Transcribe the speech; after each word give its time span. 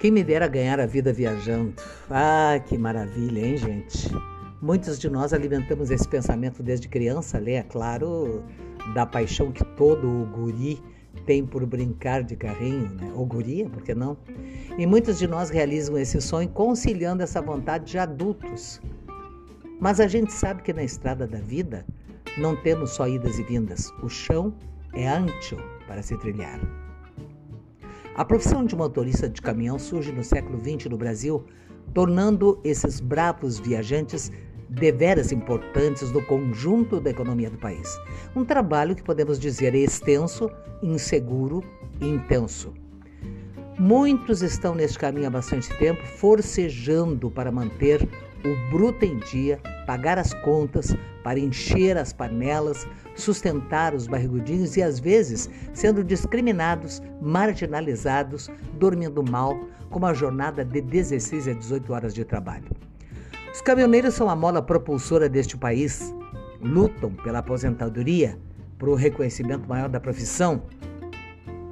Quem 0.00 0.10
me 0.10 0.24
dera 0.24 0.48
ganhar 0.48 0.80
a 0.80 0.86
vida 0.86 1.12
viajando. 1.12 1.74
Ah, 2.08 2.58
que 2.66 2.78
maravilha, 2.78 3.38
hein, 3.38 3.58
gente? 3.58 4.08
Muitos 4.62 4.98
de 4.98 5.10
nós 5.10 5.34
alimentamos 5.34 5.90
esse 5.90 6.08
pensamento 6.08 6.62
desde 6.62 6.88
criança, 6.88 7.38
lê, 7.38 7.52
é 7.52 7.62
claro, 7.62 8.42
da 8.94 9.04
paixão 9.04 9.52
que 9.52 9.62
todo 9.62 10.08
o 10.08 10.24
guri 10.24 10.82
tem 11.26 11.44
por 11.44 11.66
brincar 11.66 12.22
de 12.22 12.34
carrinho, 12.34 12.88
né? 12.94 13.12
ou 13.14 13.26
guria, 13.26 13.68
por 13.68 13.82
que 13.82 13.94
não? 13.94 14.16
E 14.78 14.86
muitos 14.86 15.18
de 15.18 15.26
nós 15.26 15.50
realizam 15.50 15.98
esse 15.98 16.18
sonho 16.18 16.48
conciliando 16.48 17.22
essa 17.22 17.42
vontade 17.42 17.84
de 17.84 17.98
adultos. 17.98 18.80
Mas 19.78 20.00
a 20.00 20.08
gente 20.08 20.32
sabe 20.32 20.62
que 20.62 20.72
na 20.72 20.82
estrada 20.82 21.26
da 21.26 21.40
vida 21.40 21.84
não 22.38 22.56
temos 22.56 22.92
só 22.92 23.06
idas 23.06 23.38
e 23.38 23.42
vindas, 23.42 23.92
o 24.02 24.08
chão 24.08 24.54
é 24.94 25.06
ancho 25.06 25.58
para 25.86 26.02
se 26.02 26.16
trilhar. 26.16 26.58
A 28.20 28.24
profissão 28.26 28.66
de 28.66 28.76
motorista 28.76 29.30
de 29.30 29.40
caminhão 29.40 29.78
surge 29.78 30.12
no 30.12 30.22
século 30.22 30.60
XX 30.60 30.90
no 30.90 30.98
Brasil, 30.98 31.42
tornando 31.94 32.60
esses 32.62 33.00
bravos 33.00 33.58
viajantes 33.58 34.30
deveras 34.68 35.32
importantes 35.32 36.12
no 36.12 36.22
conjunto 36.26 37.00
da 37.00 37.08
economia 37.08 37.48
do 37.48 37.56
país. 37.56 37.98
Um 38.36 38.44
trabalho 38.44 38.94
que 38.94 39.02
podemos 39.02 39.40
dizer 39.40 39.74
extenso, 39.74 40.50
inseguro 40.82 41.64
e 41.98 42.08
intenso. 42.08 42.74
Muitos 43.78 44.42
estão 44.42 44.74
neste 44.74 44.98
caminho 44.98 45.28
há 45.28 45.30
bastante 45.30 45.74
tempo, 45.78 46.06
forcejando 46.06 47.30
para 47.30 47.50
manter 47.50 48.06
o 48.44 48.70
bruto 48.70 49.04
em 49.04 49.18
dia, 49.18 49.58
pagar 49.86 50.18
as 50.18 50.32
contas, 50.34 50.96
para 51.22 51.38
encher 51.38 51.96
as 51.96 52.12
panelas, 52.12 52.86
sustentar 53.14 53.94
os 53.94 54.06
barrigudinhos 54.06 54.76
e 54.76 54.82
às 54.82 54.98
vezes 54.98 55.50
sendo 55.72 56.02
discriminados, 56.02 57.02
marginalizados, 57.20 58.48
dormindo 58.78 59.22
mal, 59.22 59.58
com 59.90 59.98
uma 59.98 60.14
jornada 60.14 60.64
de 60.64 60.80
16 60.80 61.48
a 61.48 61.52
18 61.52 61.92
horas 61.92 62.14
de 62.14 62.24
trabalho. 62.24 62.70
Os 63.52 63.60
caminhoneiros 63.60 64.14
são 64.14 64.30
a 64.30 64.36
mola 64.36 64.62
propulsora 64.62 65.28
deste 65.28 65.56
país, 65.56 66.14
lutam 66.62 67.12
pela 67.12 67.40
aposentadoria, 67.40 68.38
por 68.78 68.88
um 68.88 68.94
reconhecimento 68.94 69.68
maior 69.68 69.88
da 69.88 70.00
profissão, 70.00 70.62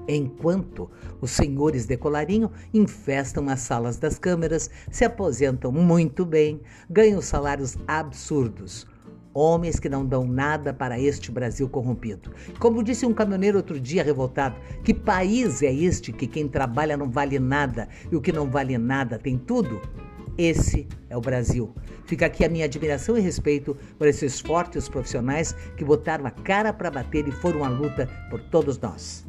enquanto 0.09 0.91
os 1.21 1.31
senhores 1.31 1.87
de 1.87 1.97
colarinho 1.97 2.51
infestam 2.73 3.49
as 3.49 3.61
salas 3.61 3.99
das 3.99 4.19
câmeras, 4.19 4.71
se 4.91 5.05
aposentam 5.05 5.71
muito 5.71 6.25
bem, 6.25 6.61
ganham 6.89 7.21
salários 7.21 7.77
absurdos. 7.87 8.87
Homens 9.35 9.79
que 9.79 9.89
não 9.89 10.05
dão 10.05 10.27
nada 10.27 10.73
para 10.73 10.99
este 10.99 11.31
Brasil 11.31 11.69
corrompido. 11.69 12.33
Como 12.59 12.83
disse 12.83 13.07
um 13.07 13.15
caminhoneiro 13.15 13.59
outro 13.59 13.79
dia 13.79 14.03
revoltado, 14.03 14.57
que 14.83 14.95
país 14.95 15.63
é 15.63 15.73
este 15.73 16.13
que 16.13 16.27
quem 16.27 16.49
trabalha 16.49 16.97
não 16.97 17.09
vale 17.09 17.39
nada 17.39 17.89
e 18.11 18.17
o 18.17 18.21
que 18.21 18.33
não 18.33 18.51
vale 18.51 18.77
nada 18.79 19.19
tem 19.19 19.37
tudo? 19.39 19.81
Esse 20.37 20.89
é 21.11 21.17
o 21.17 21.21
Brasil. 21.21 21.75
Fica 22.07 22.27
aqui 22.27 22.45
a 22.45 22.49
minha 22.49 22.65
admiração 22.65 23.19
e 23.19 23.21
respeito 23.21 23.77
por 23.99 24.09
esses 24.09 24.41
fortes 24.41 24.89
profissionais 24.89 25.53
que 25.77 25.85
botaram 25.85 26.27
a 26.27 26.31
cara 26.31 26.73
para 26.73 26.91
bater 26.91 27.29
e 27.29 27.33
foram 27.33 27.65
à 27.65 27.69
luta 27.69 28.09
por 28.31 28.41
todos 28.41 28.79
nós. 28.79 29.27